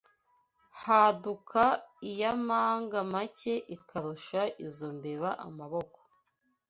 [0.81, 1.63] Haduka
[2.09, 5.99] iy'amanga make ikarusha izo mbeba amaboko